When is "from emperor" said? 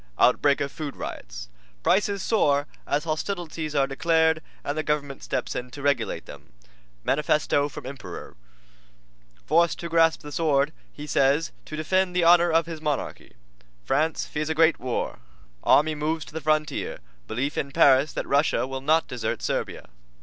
7.69-8.35